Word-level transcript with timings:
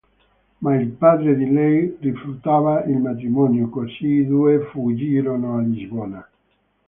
Ma 0.61 0.77
il 0.81 0.89
padre 0.89 1.35
di 1.35 1.47
lei 1.51 1.95
rifiutava 1.99 2.83
il 2.85 2.97
matrimonio, 2.97 3.69
così 3.69 4.07
i 4.07 4.25
due 4.25 4.57
fuggirono 4.71 5.57
a 5.57 5.61
Lisbona. 5.61 6.27